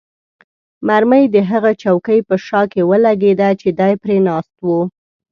مرمۍ 0.87 1.23
د 1.35 1.37
هغه 1.49 1.71
چوکۍ 1.81 2.19
په 2.27 2.35
شا 2.45 2.61
کې 2.71 2.81
ولګېده 2.89 3.49
چې 3.61 3.69
دی 3.79 3.93
پرې 4.01 4.17
ناست 4.27 4.53
وو. 4.65 4.79